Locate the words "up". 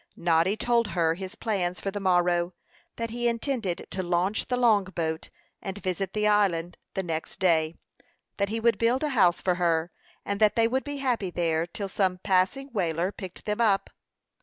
13.61-13.91